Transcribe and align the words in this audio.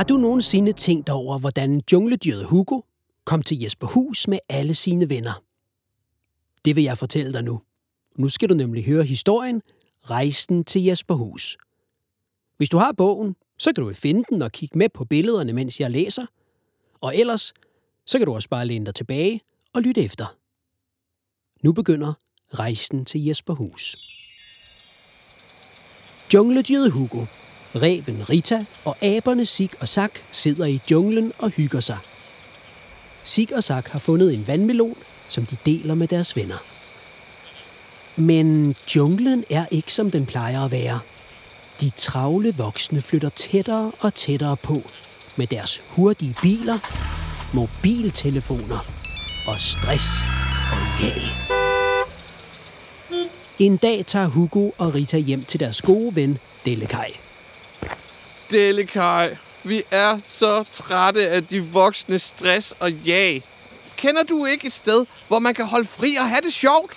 Har 0.00 0.04
du 0.04 0.16
nogensinde 0.16 0.72
tænkt 0.72 1.08
over, 1.08 1.38
hvordan 1.38 1.82
jungledyret 1.92 2.44
Hugo 2.44 2.80
kom 3.24 3.42
til 3.42 3.60
Jesper 3.60 3.86
Hus 3.86 4.28
med 4.28 4.38
alle 4.48 4.74
sine 4.74 5.08
venner? 5.08 5.42
Det 6.64 6.76
vil 6.76 6.84
jeg 6.84 6.98
fortælle 6.98 7.32
dig 7.32 7.44
nu. 7.44 7.60
Nu 8.16 8.28
skal 8.28 8.48
du 8.48 8.54
nemlig 8.54 8.84
høre 8.84 9.04
historien 9.04 9.62
Rejsen 10.02 10.64
til 10.64 10.84
Jesper 10.84 11.14
Hus. 11.14 11.58
Hvis 12.56 12.68
du 12.68 12.78
har 12.78 12.92
bogen, 12.92 13.36
så 13.58 13.72
kan 13.72 13.84
du 13.84 13.94
finde 13.94 14.24
den 14.30 14.42
og 14.42 14.52
kigge 14.52 14.78
med 14.78 14.88
på 14.88 15.04
billederne, 15.04 15.52
mens 15.52 15.80
jeg 15.80 15.90
læser. 15.90 16.26
Og 17.00 17.16
ellers, 17.16 17.52
så 18.06 18.18
kan 18.18 18.26
du 18.26 18.34
også 18.34 18.48
bare 18.48 18.66
læne 18.66 18.86
dig 18.86 18.94
tilbage 18.94 19.40
og 19.72 19.82
lytte 19.82 20.02
efter. 20.02 20.36
Nu 21.62 21.72
begynder 21.72 22.12
Rejsen 22.54 23.04
til 23.04 23.24
Jesper 23.24 23.54
Hus. 23.54 23.96
Jungledyret 26.34 26.90
Hugo, 26.92 27.24
reven 27.74 28.30
Rita 28.30 28.64
og 28.84 28.96
aberne 29.00 29.46
Sig 29.46 29.70
og 29.80 29.88
Sak 29.88 30.10
sidder 30.32 30.66
i 30.66 30.80
junglen 30.90 31.32
og 31.38 31.50
hygger 31.50 31.80
sig. 31.80 31.98
Sig 33.24 33.48
og 33.54 33.64
Sak 33.64 33.88
har 33.88 33.98
fundet 33.98 34.34
en 34.34 34.46
vandmelon, 34.46 34.96
som 35.28 35.46
de 35.46 35.56
deler 35.66 35.94
med 35.94 36.08
deres 36.08 36.36
venner. 36.36 36.58
Men 38.16 38.74
junglen 38.96 39.44
er 39.50 39.66
ikke 39.70 39.92
som 39.92 40.10
den 40.10 40.26
plejer 40.26 40.64
at 40.64 40.70
være. 40.70 41.00
De 41.80 41.90
travle 41.96 42.54
voksne 42.56 43.02
flytter 43.02 43.28
tættere 43.28 43.92
og 44.00 44.14
tættere 44.14 44.56
på 44.56 44.82
med 45.36 45.46
deres 45.46 45.82
hurtige 45.88 46.36
biler, 46.42 46.78
mobiltelefoner 47.54 48.78
og 49.46 49.60
stress 49.60 50.04
og 50.72 51.02
jag. 51.02 51.50
En 53.58 53.76
dag 53.76 54.06
tager 54.06 54.26
Hugo 54.26 54.70
og 54.78 54.94
Rita 54.94 55.18
hjem 55.18 55.44
til 55.44 55.60
deres 55.60 55.82
gode 55.82 56.16
ven 56.16 56.38
Delikaj. 56.64 57.29
Delikaj, 58.50 59.36
vi 59.64 59.82
er 59.90 60.18
så 60.26 60.64
trætte 60.72 61.28
af 61.28 61.46
de 61.46 61.60
voksne 61.60 62.18
stress 62.18 62.74
og 62.80 62.92
jag. 62.92 63.42
Kender 63.96 64.22
du 64.22 64.44
ikke 64.44 64.66
et 64.66 64.72
sted, 64.72 65.06
hvor 65.28 65.38
man 65.38 65.54
kan 65.54 65.66
holde 65.66 65.88
fri 65.88 66.16
og 66.16 66.28
have 66.28 66.40
det 66.40 66.52
sjovt? 66.52 66.92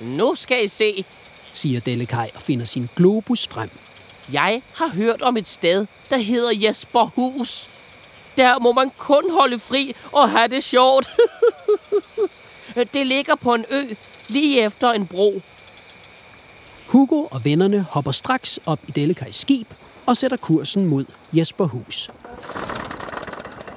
Nu 0.00 0.34
skal 0.34 0.64
I 0.64 0.68
se. 0.68 1.04
siger 1.52 1.80
Delikaj 1.80 2.30
og 2.34 2.42
finder 2.42 2.66
sin 2.66 2.88
globus 2.96 3.48
frem. 3.48 3.70
Jeg 4.32 4.62
har 4.74 4.88
hørt 4.88 5.22
om 5.22 5.36
et 5.36 5.48
sted, 5.48 5.86
der 6.10 6.16
hedder 6.16 6.50
Jesper 6.54 7.04
Hus. 7.04 7.70
Der 8.36 8.58
må 8.58 8.72
man 8.72 8.90
kun 8.98 9.30
holde 9.30 9.58
fri 9.58 9.94
og 10.12 10.30
have 10.30 10.48
det 10.48 10.64
sjovt. 10.64 11.08
det 12.94 13.06
ligger 13.06 13.34
på 13.34 13.54
en 13.54 13.64
ø 13.70 13.84
lige 14.28 14.60
efter 14.60 14.92
en 14.92 15.06
bro. 15.06 15.42
Hugo 16.86 17.26
og 17.30 17.44
vennerne 17.44 17.86
hopper 17.90 18.12
straks 18.12 18.60
op 18.66 18.80
i 18.88 18.90
Delikajs 18.90 19.36
skib 19.36 19.66
og 20.06 20.16
sætter 20.16 20.36
kursen 20.36 20.86
mod 20.86 21.04
Jesper 21.32 21.64
Hus. 21.64 22.10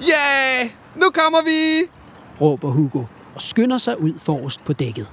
Ja, 0.00 0.58
yeah, 0.60 0.70
nu 0.96 1.10
kommer 1.10 1.42
vi! 1.44 1.88
råber 2.40 2.70
Hugo 2.70 3.04
og 3.34 3.40
skynder 3.40 3.78
sig 3.78 4.00
ud 4.00 4.12
forrest 4.18 4.64
på 4.64 4.72
dækket. 4.72 5.06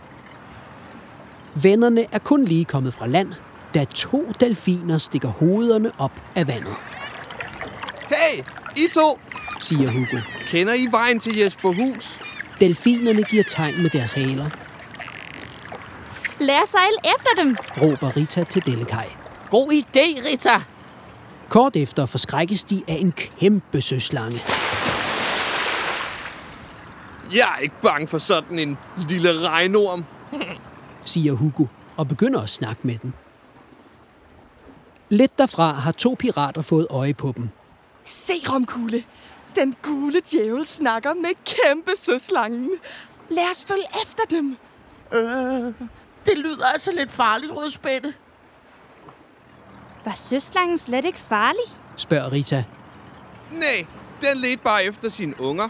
Vennerne 1.63 2.05
er 2.11 2.19
kun 2.19 2.45
lige 2.45 2.65
kommet 2.65 2.93
fra 2.93 3.07
land, 3.07 3.33
da 3.73 3.83
to 3.83 4.31
delfiner 4.39 4.97
stikker 4.97 5.29
hovederne 5.29 5.91
op 5.97 6.11
af 6.35 6.47
vandet, 6.47 6.73
Hey, 8.09 8.43
I 8.77 8.87
to! 8.93 9.19
siger 9.59 9.91
Hugo. 9.91 10.17
Kender 10.47 10.73
I 10.73 10.87
vejen 10.91 11.19
til 11.19 11.37
Jesper 11.37 11.73
Hus? 11.73 12.19
Delfinerne 12.59 13.23
giver 13.23 13.43
tegn 13.43 13.81
med 13.81 13.89
deres 13.89 14.13
haler, 14.13 14.49
Lad 16.39 16.61
os 16.63 16.69
sejle 16.69 16.97
efter 17.03 17.43
dem. 17.43 17.55
råber 17.81 18.17
Rita 18.17 18.43
til 18.43 18.65
Delikaj. 18.65 19.09
God 19.49 19.71
idé, 19.71 20.27
Rita. 20.29 20.61
Kort 21.49 21.75
efter 21.75 22.05
forskrækkes 22.05 22.63
de 22.63 22.83
af 22.87 22.93
en 22.93 23.11
kæmpe 23.11 23.81
søslange. 23.81 24.41
Jeg 27.35 27.53
er 27.57 27.61
ikke 27.61 27.75
bange 27.81 28.07
for 28.07 28.17
sådan 28.17 28.59
en 28.59 28.77
lille 29.09 29.49
regnorm. 29.49 30.05
siger 31.05 31.33
Hugo 31.33 31.65
og 31.97 32.07
begynder 32.07 32.41
at 32.41 32.49
snakke 32.49 32.81
med 32.83 32.97
den. 32.97 33.13
Lidt 35.09 35.37
derfra 35.37 35.71
har 35.73 35.91
to 35.91 36.15
pirater 36.19 36.61
fået 36.61 36.87
øje 36.89 37.13
på 37.13 37.33
dem. 37.37 37.49
Se, 38.05 38.33
Romkugle. 38.49 39.03
Den 39.55 39.75
gule 39.81 40.21
djævel 40.31 40.65
snakker 40.65 41.13
med 41.13 41.29
kæmpe 41.45 41.91
søslangen. 41.97 42.69
Lad 43.29 43.43
os 43.51 43.65
følge 43.65 43.83
efter 44.03 44.23
dem. 44.29 44.57
Øh, 45.11 45.73
det 46.25 46.37
lyder 46.37 46.65
altså 46.73 46.91
lidt 46.91 47.11
farligt, 47.11 47.51
rødspætte. 47.55 48.13
Var 50.05 50.13
søslangen 50.15 50.77
slet 50.77 51.05
ikke 51.05 51.19
farlig? 51.19 51.75
spørger 51.95 52.31
Rita. 52.31 52.63
Nej, 53.51 53.85
den 54.21 54.37
ledte 54.37 54.63
bare 54.63 54.83
efter 54.83 55.09
sine 55.09 55.41
unger. 55.41 55.69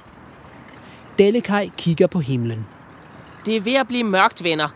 Delikaj 1.17 1.69
kigger 1.77 2.07
på 2.07 2.19
himlen. 2.19 2.65
Det 3.45 3.55
er 3.55 3.61
ved 3.61 3.73
at 3.73 3.87
blive 3.87 4.03
mørkt, 4.03 4.43
venner. 4.43 4.69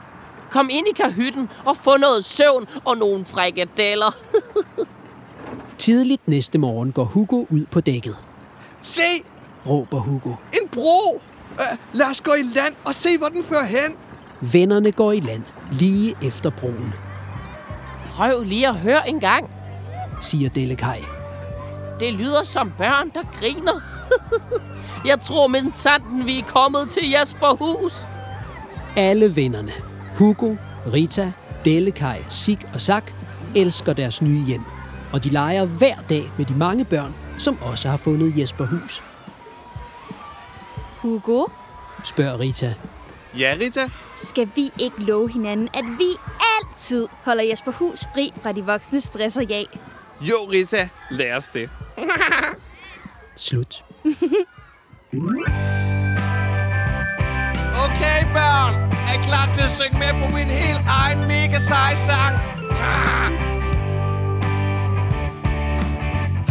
Kom 0.49 0.69
ind 0.71 0.87
i 0.87 0.93
kahytten 1.01 1.49
og 1.65 1.77
få 1.77 1.97
noget 1.97 2.25
søvn 2.25 2.67
og 2.85 2.97
nogle 2.97 3.25
frikadeller. 3.25 4.15
Tidligt 5.77 6.27
næste 6.27 6.57
morgen 6.57 6.91
går 6.91 7.03
Hugo 7.03 7.45
ud 7.49 7.65
på 7.71 7.81
dækket, 7.81 8.15
Se, 8.81 9.01
råber 9.67 9.99
Hugo. 9.99 10.29
en 10.29 10.69
bro! 10.71 11.15
Uh, 11.51 11.77
lad 11.97 12.05
os 12.05 12.21
gå 12.21 12.31
i 12.31 12.43
land 12.55 12.75
og 12.85 12.93
se, 12.93 13.17
hvor 13.17 13.27
den 13.27 13.43
fører 13.43 13.65
hen. 13.65 13.97
Vennerne 14.53 14.91
går 14.91 15.11
i 15.11 15.19
land 15.19 15.43
lige 15.71 16.15
efter 16.21 16.49
broen, 16.49 16.93
Prøv 18.19 18.43
lige 18.43 18.67
at 18.67 18.75
høre 18.75 19.09
en 19.09 19.19
gang. 19.19 19.49
siger 20.21 20.49
Delikaj. 20.49 21.01
Det 21.99 22.13
lyder 22.13 22.43
som 22.43 22.73
børn, 22.77 23.11
der 23.13 23.23
griner. 23.39 23.81
Jeg 25.09 25.19
tror 25.19 25.47
med 25.47 25.73
sanden, 25.73 26.25
vi 26.25 26.39
er 26.39 26.43
kommet 26.43 26.89
til 26.89 27.09
Jesper 27.09 27.53
Hus. 27.53 28.05
Alle 28.95 29.35
vennerne, 29.35 29.71
Hugo, 30.15 30.55
Rita, 30.93 31.31
Delikaj, 31.65 32.23
Sig 32.29 32.57
og 32.73 32.81
Sak, 32.81 33.11
elsker 33.55 33.93
deres 33.93 34.21
nye 34.21 34.45
hjem. 34.45 34.63
Og 35.13 35.23
de 35.23 35.29
leger 35.29 35.65
hver 35.65 35.95
dag 36.09 36.31
med 36.37 36.45
de 36.45 36.53
mange 36.53 36.85
børn, 36.85 37.15
som 37.37 37.57
også 37.61 37.89
har 37.89 37.97
fundet 37.97 38.37
Jesper 38.37 38.65
Hus, 38.65 39.03
Hugo, 41.01 41.45
spørger 42.03 42.39
Rita. 42.39 42.73
Ja, 43.37 43.55
Rita? 43.59 43.89
skal 44.15 44.49
vi 44.55 44.71
ikke 44.79 45.03
love 45.03 45.29
hinanden, 45.29 45.69
at 45.73 45.85
vi 45.97 46.05
altid 46.59 47.07
holder 47.23 47.43
Jesper 47.43 47.71
Hus 47.71 48.07
fri 48.13 48.31
fra 48.43 48.51
de 48.51 48.65
voksne 48.65 49.01
stress 49.01 49.37
og 49.37 49.43
jag? 49.49 49.65
Jo, 50.21 50.35
Rita. 50.51 50.89
Lad 51.11 51.31
os 51.37 51.45
det. 51.53 51.69
Slut. 53.35 53.83
Okay, 57.85 58.19
børn. 58.33 58.73
Er 59.07 59.13
I 59.13 59.17
klar 59.23 59.49
til 59.55 59.61
at 59.61 59.71
synge 59.71 59.99
med 59.99 60.11
på 60.21 60.35
min 60.35 60.47
helt 60.47 60.81
egen 60.87 61.27
mega 61.27 61.59
sej 61.59 61.95
sang? 61.95 62.37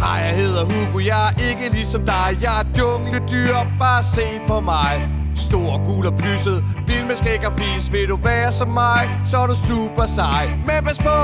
Hej, 0.03 0.17
jeg 0.27 0.35
hedder 0.35 0.63
Hugo, 0.65 0.99
jeg 0.99 1.27
er 1.27 1.49
ikke 1.49 1.69
ligesom 1.75 2.05
dig 2.05 2.37
Jeg 2.41 2.59
er 2.61 2.65
jungledyr, 2.77 3.55
bare 3.79 4.03
se 4.03 4.41
på 4.47 4.59
mig 4.59 5.18
Stor, 5.39 5.85
gul 5.85 6.05
og 6.05 6.15
plysset, 6.17 6.63
vild 6.87 7.05
med 7.05 7.15
skæg 7.15 7.47
og 7.47 7.53
fis. 7.59 7.91
Vil 7.93 8.09
du 8.09 8.15
være 8.15 8.51
som 8.51 8.67
mig, 8.67 9.03
så 9.25 9.37
er 9.37 9.47
du 9.47 9.55
super 9.67 10.05
sej. 10.05 10.45
Men 10.67 10.83
pas 10.83 10.97
på, 10.97 11.19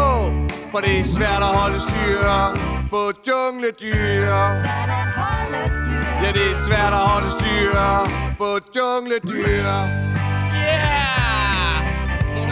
for 0.72 0.80
det 0.80 1.00
er 1.00 1.04
svært 1.04 1.42
at 1.50 1.54
holde 1.60 1.80
styr 1.80 2.28
På 2.90 3.12
jungledyr 3.28 4.36
Ja, 6.24 6.30
det 6.38 6.46
er 6.52 6.58
svært 6.68 6.94
at 6.94 7.06
holde 7.12 7.30
styr 7.30 7.74
På 8.38 8.60
jungledyr 8.76 9.68
Yeah! 10.66 11.06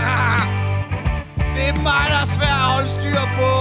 Ah! 0.05 0.41
Det 1.55 1.63
er 1.69 1.75
mig, 1.87 2.05
der 2.11 2.19
er 2.25 2.29
svært 2.37 2.59
at 2.63 2.71
holde 2.73 2.89
styr 2.89 3.23
på. 3.37 3.51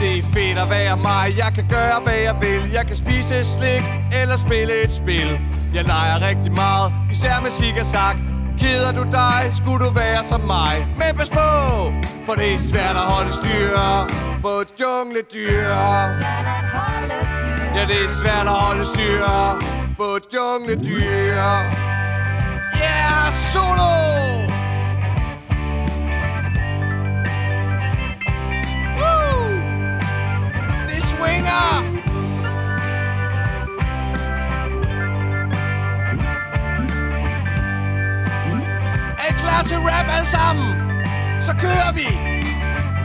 Det 0.00 0.18
er 0.18 0.22
fedt 0.22 0.58
at 0.58 0.70
være 0.70 0.96
mig. 0.96 1.24
Jeg 1.42 1.52
kan 1.54 1.66
gøre, 1.70 2.00
hvad 2.04 2.18
jeg 2.28 2.36
vil. 2.40 2.70
Jeg 2.72 2.86
kan 2.86 2.96
spise 2.96 3.44
slik 3.44 3.84
Eller 4.20 4.36
spille 4.36 4.84
et 4.84 4.92
spil. 4.92 5.30
Jeg 5.74 5.84
leger 5.84 6.28
rigtig 6.28 6.52
meget 6.52 6.92
Især 7.12 7.40
med 7.40 7.50
sig 7.84 8.12
Keder 8.60 8.92
du 8.92 9.04
dig, 9.12 9.52
skulle 9.60 9.84
du 9.86 9.90
være 9.90 10.24
som 10.24 10.40
mig. 10.40 10.74
Men 10.98 11.16
pas 11.16 11.28
på 11.28 11.48
For 12.26 12.34
det 12.34 12.54
er 12.54 12.58
svært 12.58 12.96
at 13.02 13.06
holde 13.12 13.32
styr 13.32 13.76
På 14.42 14.54
jungledyr. 14.80 15.72
Ja, 17.76 17.82
det 17.90 17.98
er 18.04 18.10
svært 18.20 18.46
at 18.54 18.58
holde 18.66 18.84
styr 18.84 19.24
På 19.96 20.18
jungledyr. 20.34 21.79
Klar 39.60 39.68
til 39.68 39.78
rap 39.90 40.06
alle 40.16 40.30
sammen? 40.30 40.68
Så 41.46 41.52
kører 41.62 41.92
vi! 41.92 42.06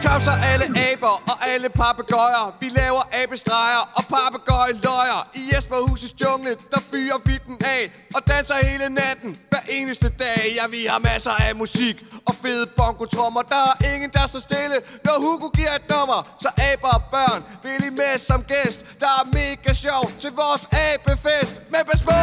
Kom 0.05 0.21
så 0.21 0.33
alle 0.51 0.65
aber 0.87 1.15
og 1.31 1.37
alle 1.53 1.69
papegøjer. 1.69 2.45
Vi 2.61 2.67
laver 2.79 3.03
abestreger 3.23 3.83
og 3.97 4.03
papegøjeløjer. 4.15 5.19
I 5.33 5.41
Jesperhusets 5.51 6.13
jungle, 6.21 6.51
der 6.71 6.81
fyrer 6.91 7.19
vi 7.25 7.35
den 7.47 7.57
af 7.75 7.81
Og 8.15 8.21
danser 8.27 8.55
hele 8.69 8.87
natten, 8.89 9.31
hver 9.49 9.63
eneste 9.69 10.09
dag 10.09 10.41
Ja, 10.57 10.65
vi 10.75 10.81
har 10.91 10.99
masser 10.99 11.35
af 11.47 11.55
musik 11.55 11.95
og 12.27 12.33
fede 12.43 12.65
bongotrommer. 12.77 13.41
Der 13.41 13.63
er 13.71 13.75
ingen, 13.93 14.09
der 14.17 14.27
står 14.27 14.39
stille, 14.49 14.77
når 15.05 15.15
Hugo 15.25 15.47
giver 15.57 15.73
et 15.79 15.85
nummer. 15.93 16.19
Så 16.43 16.49
aber 16.69 16.91
og 16.97 17.03
børn 17.13 17.39
vil 17.63 17.87
I 17.87 17.91
med 18.01 18.13
som 18.29 18.41
gæst. 18.51 18.79
Der 19.01 19.11
er 19.19 19.25
mega 19.39 19.73
sjov 19.85 20.03
til 20.21 20.31
vores 20.41 20.63
abefest. 20.87 21.53
Men 21.71 21.81
pas 21.89 22.01
på, 22.09 22.19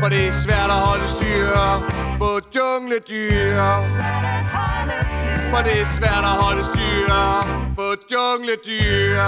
for 0.00 0.08
det 0.12 0.22
er 0.28 0.32
svært 0.44 0.70
at 0.76 0.80
holde 0.88 1.08
styr 1.16 1.46
på 2.22 2.30
jungledyr 2.96 4.56
for 5.50 5.62
det 5.62 5.80
er 5.80 5.84
svært 5.84 6.24
at 6.24 6.36
holde 6.42 6.64
styr 6.64 7.08
på 7.76 7.94
jungledyr. 8.12 9.20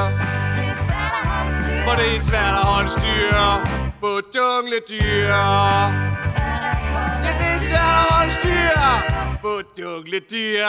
For 1.85 1.95
det 1.97 2.17
er 2.17 2.21
svært 2.25 2.55
at 2.61 2.65
holde 2.65 2.91
styr 2.91 3.37
på 4.01 4.21
jungledyr. 4.35 5.29
Ja, 7.25 7.35
det 7.39 7.49
er 7.55 7.59
svært 7.59 7.97
at 8.01 8.07
holde 8.11 8.33
styr 8.41 8.81
på 9.43 9.63
jungledyr. 9.79 10.69